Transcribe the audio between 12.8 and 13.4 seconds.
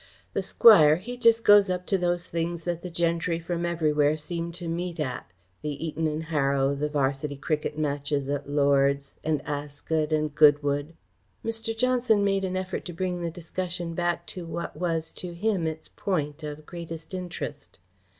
to bring the